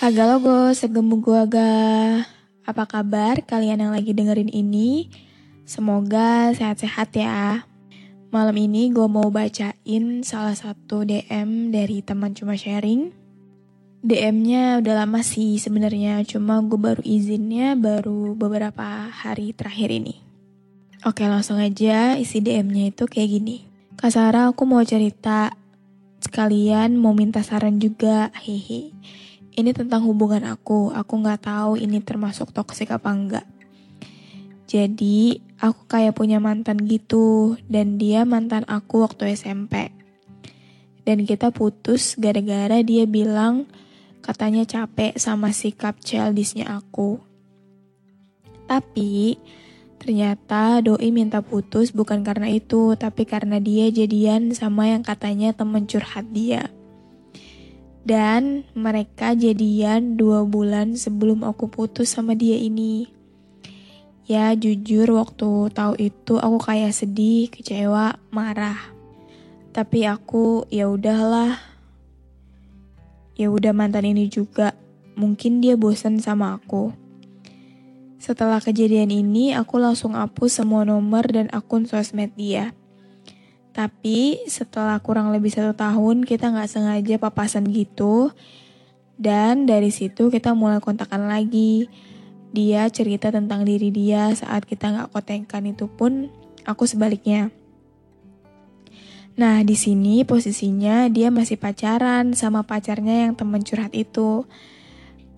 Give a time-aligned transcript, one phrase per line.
[0.00, 2.24] Haga logo, segemu gua ga.
[2.64, 5.12] Apa kabar kalian yang lagi dengerin ini?
[5.68, 7.68] Semoga sehat-sehat ya.
[8.32, 13.12] Malam ini gue mau bacain salah satu DM dari teman cuma sharing.
[14.00, 20.16] DM-nya udah lama sih sebenarnya, cuma gue baru izinnya baru beberapa hari terakhir ini.
[21.04, 23.68] Oke langsung aja isi DM-nya itu kayak gini.
[24.00, 25.52] Kak Sarah aku mau cerita,
[26.24, 28.96] sekalian mau minta saran juga, hehe.
[29.50, 33.46] Ini tentang hubungan aku, aku nggak tahu ini termasuk toksik apa enggak.
[34.70, 39.90] Jadi, aku kayak punya mantan gitu, dan dia mantan aku waktu SMP.
[41.02, 43.66] Dan kita putus gara-gara dia bilang
[44.22, 47.18] katanya capek sama sikap childishnya aku.
[48.70, 49.34] Tapi,
[49.98, 55.90] ternyata doi minta putus bukan karena itu, tapi karena dia jadian sama yang katanya temen
[55.90, 56.70] curhat dia.
[58.00, 63.12] Dan mereka jadian dua bulan sebelum aku putus sama dia ini.
[64.30, 68.78] Ya jujur waktu tahu itu aku kayak sedih, kecewa, marah.
[69.74, 71.58] Tapi aku ya udahlah.
[73.36, 74.72] Ya udah mantan ini juga.
[75.18, 76.94] Mungkin dia bosan sama aku.
[78.20, 82.76] Setelah kejadian ini, aku langsung hapus semua nomor dan akun sosmed dia.
[83.70, 88.34] Tapi setelah kurang lebih satu tahun, kita nggak sengaja papasan gitu.
[89.20, 91.92] Dan dari situ kita mulai kontakan lagi
[92.50, 96.32] dia cerita tentang diri dia saat kita nggak kotekan itu pun
[96.66, 97.52] aku sebaliknya.
[99.38, 104.44] Nah di sini posisinya dia masih pacaran sama pacarnya yang temen curhat itu.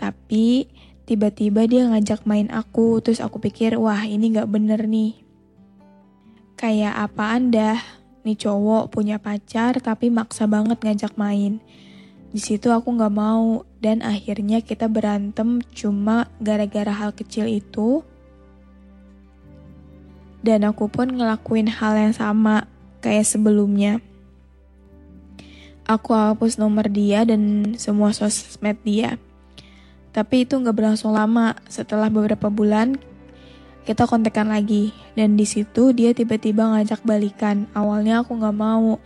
[0.00, 0.66] Tapi
[1.04, 5.20] tiba-tiba dia ngajak main aku, terus aku pikir wah ini nggak bener nih.
[6.56, 7.70] Kayak apa anda?
[8.22, 11.58] Nih cowok punya pacar tapi maksa banget ngajak main.
[12.32, 18.00] Di situ aku nggak mau dan akhirnya kita berantem cuma gara-gara hal kecil itu.
[20.42, 22.66] Dan aku pun ngelakuin hal yang sama
[23.02, 24.00] kayak sebelumnya.
[25.82, 29.18] Aku hapus nomor dia dan semua sosmed dia.
[30.14, 31.58] Tapi itu nggak berlangsung lama.
[31.66, 32.96] Setelah beberapa bulan,
[33.82, 34.94] kita kontekan lagi.
[35.18, 37.66] Dan di situ dia tiba-tiba ngajak balikan.
[37.74, 39.02] Awalnya aku nggak mau,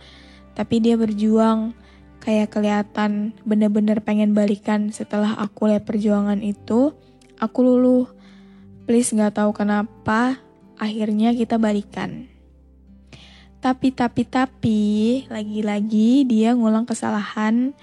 [0.53, 1.73] tapi dia berjuang.
[2.21, 6.91] Kayak kelihatan bener-bener pengen balikan setelah aku lihat perjuangan itu.
[7.39, 8.09] Aku luluh.
[8.83, 10.41] Please nggak tahu kenapa
[10.75, 12.27] akhirnya kita balikan.
[13.57, 14.81] Tapi tapi tapi
[15.31, 17.73] lagi-lagi dia ngulang kesalahan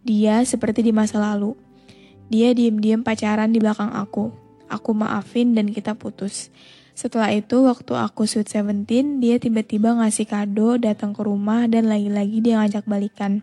[0.00, 1.54] dia seperti di masa lalu.
[2.30, 4.39] Dia diem-diem pacaran di belakang aku
[4.70, 6.54] aku maafin dan kita putus
[7.00, 12.44] setelah itu, waktu aku sweet 17, dia tiba-tiba ngasih kado, datang ke rumah, dan lagi-lagi
[12.44, 13.40] dia ngajak balikan.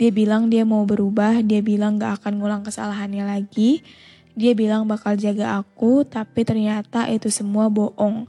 [0.00, 3.84] Dia bilang dia mau berubah, dia bilang gak akan ngulang kesalahannya lagi.
[4.32, 8.24] Dia bilang bakal jaga aku, tapi ternyata itu semua bohong.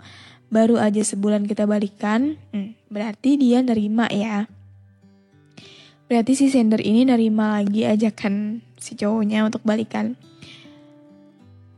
[0.51, 4.51] Baru aja sebulan kita balikan, hmm, berarti dia nerima ya.
[6.11, 10.19] Berarti si sender ini nerima lagi ajakan si cowoknya untuk balikan.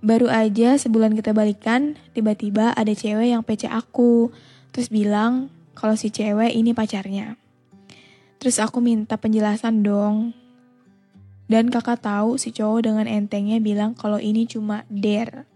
[0.06, 4.30] Baru aja sebulan kita balikan, tiba-tiba ada cewek yang PC aku.
[4.70, 7.42] Terus bilang kalau si cewek ini pacarnya.
[8.38, 10.38] Terus aku minta penjelasan dong.
[11.50, 15.50] Dan kakak tahu si cowok dengan entengnya bilang kalau ini cuma dare.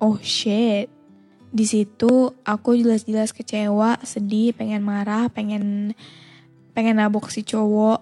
[0.00, 0.88] Oh shit.
[1.52, 5.92] Di situ aku jelas-jelas kecewa, sedih, pengen marah, pengen
[6.72, 8.00] pengen nabok si cowok.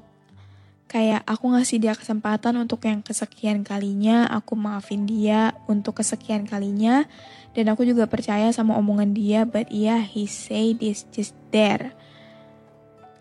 [0.95, 7.11] Kayak aku ngasih dia kesempatan untuk yang kesekian kalinya, aku maafin dia untuk kesekian kalinya.
[7.51, 11.91] Dan aku juga percaya sama omongan dia, but yeah, he say this just there.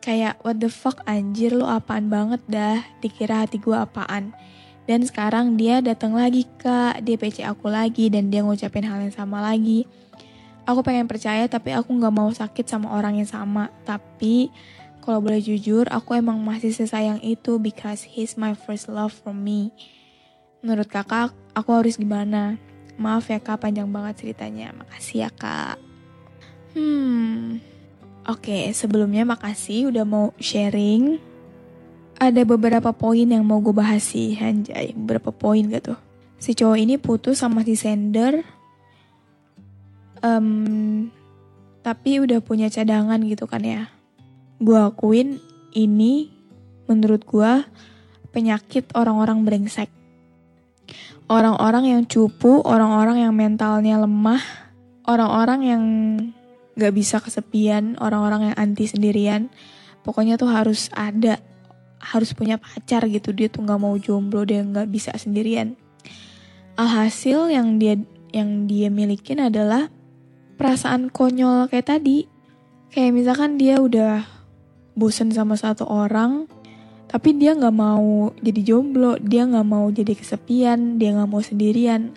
[0.06, 4.38] Kayak what the fuck anjir lo apaan banget dah dikira hati gue apaan.
[4.86, 9.16] Dan sekarang dia datang lagi kak dia PC aku lagi dan dia ngucapin hal yang
[9.18, 9.90] sama lagi.
[10.70, 13.74] Aku pengen percaya tapi aku nggak mau sakit sama orang yang sama.
[13.82, 14.54] Tapi
[15.04, 19.70] kalau boleh jujur aku emang masih sesayang itu because he's my first love for me
[20.64, 22.56] menurut kakak aku harus gimana
[22.96, 25.76] maaf ya kak panjang banget ceritanya makasih ya kak
[26.74, 27.74] hmm
[28.24, 31.20] Oke, sebelumnya makasih udah mau sharing.
[32.16, 34.96] Ada beberapa poin yang mau gue bahas sih, anjay.
[34.96, 36.00] Beberapa poin gak tuh.
[36.40, 38.48] Si cowok ini putus sama si sender.
[40.24, 41.12] Um,
[41.84, 43.92] tapi udah punya cadangan gitu kan ya.
[44.64, 45.44] Gue akuin
[45.76, 46.32] ini
[46.88, 47.52] menurut gue
[48.32, 49.92] penyakit orang-orang brengsek.
[51.28, 54.40] Orang-orang yang cupu, orang-orang yang mentalnya lemah,
[55.04, 55.84] orang-orang yang
[56.74, 59.54] gak bisa kesepian orang-orang yang anti sendirian
[60.02, 61.38] pokoknya tuh harus ada
[62.04, 63.32] harus punya pacar gitu.
[63.32, 65.80] Dia tuh nggak mau jomblo dia nggak bisa sendirian.
[66.76, 67.96] Alhasil yang dia
[68.36, 69.88] yang dia milikin adalah
[70.60, 72.28] perasaan konyol kayak tadi.
[72.92, 74.26] Kayak misalkan dia udah
[74.94, 76.46] bosen sama satu orang
[77.10, 82.14] tapi dia nggak mau jadi jomblo dia nggak mau jadi kesepian dia nggak mau sendirian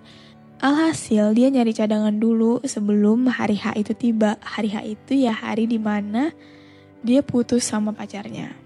[0.57, 4.41] Alhasil dia nyari cadangan dulu sebelum hari H itu tiba.
[4.41, 6.33] Hari H itu ya hari di mana
[7.05, 8.57] dia putus sama pacarnya.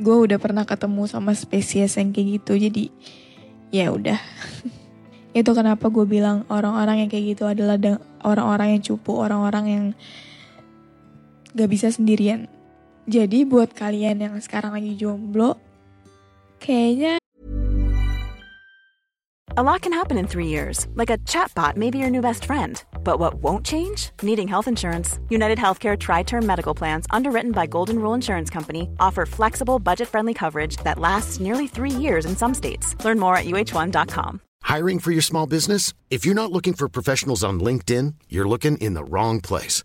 [0.00, 2.84] Gue udah pernah ketemu sama spesies yang kayak gitu, jadi
[3.68, 4.16] ya udah.
[5.36, 7.76] itu kenapa gue bilang orang-orang yang kayak gitu adalah
[8.24, 9.84] orang-orang yang cupu, orang-orang yang
[11.52, 12.48] gak bisa sendirian.
[13.10, 15.58] Jadi buat kalian yang sekarang lagi jomblo,
[16.62, 17.18] kayaknya
[19.54, 22.46] A lot can happen in three years, like a chatbot may be your new best
[22.46, 22.82] friend.
[23.04, 24.08] But what won't change?
[24.22, 25.18] Needing health insurance.
[25.28, 30.08] United Healthcare Tri Term Medical Plans, underwritten by Golden Rule Insurance Company, offer flexible, budget
[30.08, 32.96] friendly coverage that lasts nearly three years in some states.
[33.04, 34.40] Learn more at uh1.com.
[34.62, 35.92] Hiring for your small business?
[36.08, 39.84] If you're not looking for professionals on LinkedIn, you're looking in the wrong place.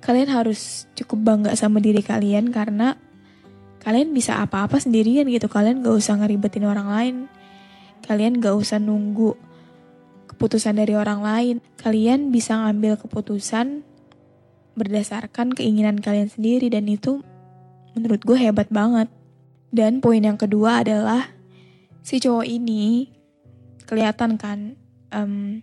[0.00, 2.96] Kalian harus cukup bangga sama diri kalian karena
[3.80, 5.48] kalian bisa apa-apa sendirian gitu.
[5.48, 7.16] Kalian gak usah ngeribetin orang lain.
[8.04, 9.36] Kalian gak usah nunggu
[10.28, 11.56] keputusan dari orang lain.
[11.76, 13.84] Kalian bisa ngambil keputusan
[14.72, 17.20] berdasarkan keinginan kalian sendiri dan itu
[17.92, 19.12] menurut gue hebat banget.
[19.68, 21.28] Dan poin yang kedua adalah
[22.00, 23.12] si cowok ini
[23.84, 24.80] kelihatan kan
[25.12, 25.60] um,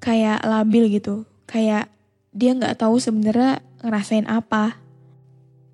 [0.00, 1.28] kayak labil gitu.
[1.44, 1.92] Kayak
[2.30, 4.78] dia nggak tahu sebenarnya ngerasain apa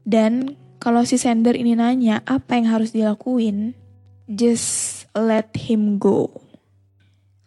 [0.07, 3.75] dan kalau si sender ini nanya apa yang harus dilakuin,
[4.31, 6.31] just let him go.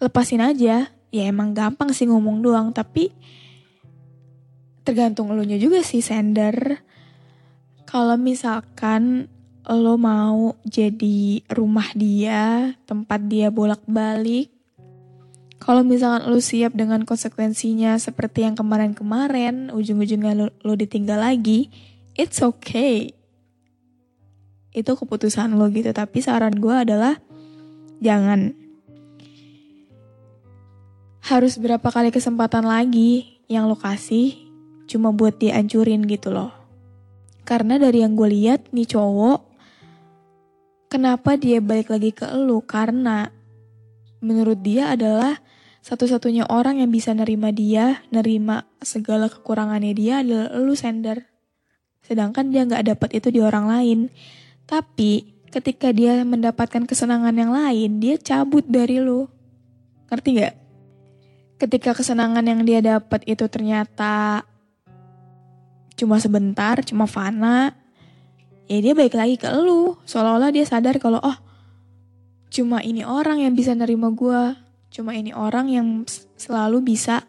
[0.03, 3.15] Lepasin aja, ya emang gampang sih ngomong doang, tapi
[4.83, 6.83] tergantung lo nya juga sih sender.
[7.87, 9.31] Kalau misalkan
[9.63, 14.51] lo mau jadi rumah dia, tempat dia bolak-balik,
[15.59, 21.67] kalau misalkan lo siap dengan konsekuensinya seperti yang kemarin-kemarin, ujung-ujungnya lo, lo ditinggal lagi,
[22.15, 23.11] it's okay.
[24.71, 27.19] Itu keputusan lo gitu tapi saran gue adalah
[27.99, 28.55] jangan.
[31.27, 34.39] Harus berapa kali kesempatan lagi yang lo kasih
[34.87, 36.55] cuma buat dia ancurin gitu loh.
[37.43, 39.43] Karena dari yang gue lihat nih cowok
[40.87, 43.27] kenapa dia balik lagi ke lo karena
[44.23, 45.37] menurut dia adalah
[45.89, 51.25] satu-satunya orang yang bisa nerima dia, nerima segala kekurangannya dia adalah lu sender.
[52.05, 53.99] Sedangkan dia nggak dapat itu di orang lain.
[54.69, 59.25] Tapi ketika dia mendapatkan kesenangan yang lain, dia cabut dari lu.
[60.13, 60.55] Ngerti gak?
[61.57, 64.45] Ketika kesenangan yang dia dapat itu ternyata
[65.97, 67.73] cuma sebentar, cuma fana,
[68.69, 69.97] ya dia balik lagi ke lu.
[70.05, 71.37] Seolah-olah dia sadar kalau oh
[72.53, 74.68] cuma ini orang yang bisa nerima gue.
[74.89, 75.87] Cuma ini orang yang
[76.35, 77.25] selalu bisa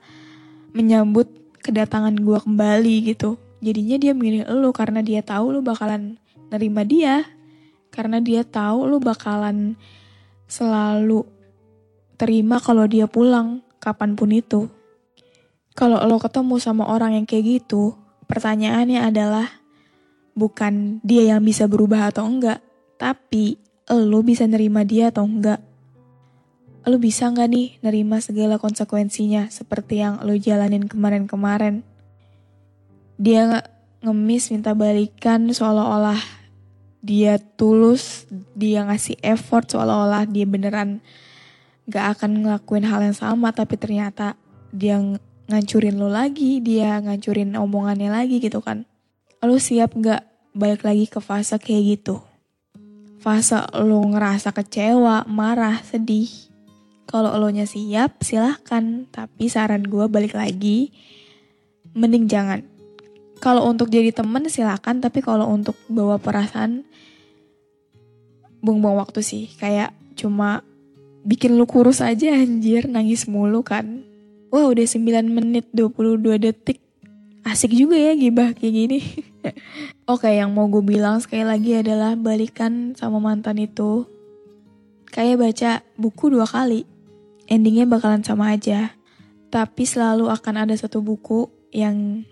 [0.72, 1.28] menyambut
[1.60, 3.36] kedatangan gue kembali gitu.
[3.60, 6.16] Jadinya dia milih lu karena dia tahu lu bakalan
[6.48, 7.28] nerima dia
[7.92, 9.76] karena dia tahu lu bakalan
[10.48, 11.26] selalu
[12.16, 14.60] terima kalau dia pulang kapan pun itu.
[15.76, 19.48] Kalau lo ketemu sama orang yang kayak gitu, pertanyaannya adalah
[20.34, 22.60] bukan dia yang bisa berubah atau enggak,
[23.00, 23.56] Tapi,
[23.88, 25.69] lo bisa nerima dia atau enggak?
[26.88, 31.84] Lo bisa nggak nih nerima segala konsekuensinya seperti yang lo jalanin kemarin-kemarin?
[33.20, 33.66] Dia nggak
[34.00, 36.40] ngemis minta balikan seolah-olah
[37.00, 41.00] dia tulus, dia ngasih effort seolah-olah dia beneran
[41.88, 44.37] gak akan ngelakuin hal yang sama tapi ternyata
[44.70, 45.00] dia
[45.50, 48.87] ngancurin lo lagi, dia ngancurin omongannya lagi gitu kan.
[49.42, 50.22] Lo siap gak
[50.52, 52.22] balik lagi ke fase kayak gitu?
[53.18, 56.50] Fase lo ngerasa kecewa, marah, sedih.
[57.10, 59.10] Kalau lo nya siap, silahkan.
[59.10, 60.94] Tapi saran gue balik lagi,
[61.90, 62.62] mending jangan.
[63.42, 66.86] Kalau untuk jadi temen silahkan, tapi kalau untuk bawa perasaan,
[68.62, 69.50] buang-buang waktu sih.
[69.58, 70.62] Kayak cuma
[71.26, 74.06] bikin lu kurus aja anjir, nangis mulu kan.
[74.54, 76.78] Wah udah 9 menit 22 detik.
[77.42, 79.00] Asik juga ya gibah kayak gini.
[80.12, 84.04] Oke yang mau gue bilang sekali lagi adalah balikan sama mantan itu.
[85.10, 87.00] Kayak baca buku dua kali.
[87.50, 88.95] Endingnya bakalan sama aja.
[89.50, 92.23] Tapi selalu akan ada satu buku yang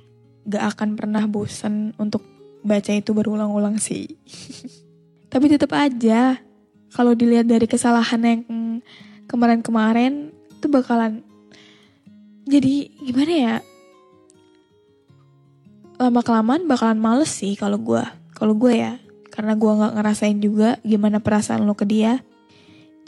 [0.46, 2.22] gak akan pernah bosan untuk
[2.62, 4.06] baca itu berulang-ulang sih.
[5.32, 6.38] Tapi tetap aja,
[6.94, 8.40] kalau dilihat dari kesalahan yang
[9.28, 11.20] kemarin-kemarin, itu bakalan
[12.48, 13.56] jadi gimana ya?
[16.00, 18.00] Lama kelamaan bakalan males sih kalau gue,
[18.32, 18.96] kalau gue ya,
[19.28, 22.24] karena gue nggak ngerasain juga gimana perasaan lo ke dia.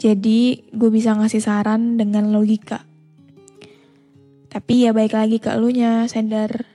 [0.01, 2.81] Jadi gue bisa ngasih saran dengan logika.
[4.49, 6.65] Tapi ya baik lagi ke elunya, sender.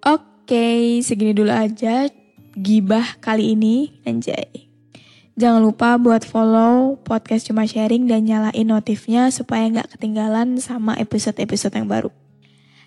[0.00, 2.08] Oke, segini dulu aja
[2.56, 4.64] gibah kali ini, anjay.
[5.36, 11.76] Jangan lupa buat follow podcast Cuma Sharing dan nyalain notifnya supaya nggak ketinggalan sama episode-episode
[11.76, 12.08] yang baru.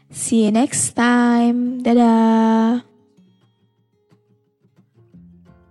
[0.09, 1.85] See you next time.
[1.85, 2.98] Dadah.